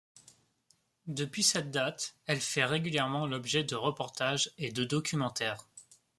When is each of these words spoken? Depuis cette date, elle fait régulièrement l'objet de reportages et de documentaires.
Depuis 1.05 1.43
cette 1.43 1.69
date, 1.69 2.15
elle 2.25 2.41
fait 2.41 2.65
régulièrement 2.65 3.27
l'objet 3.27 3.63
de 3.63 3.75
reportages 3.75 4.49
et 4.57 4.71
de 4.71 4.83
documentaires. 4.83 5.67